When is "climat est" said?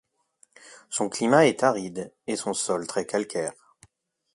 1.09-1.61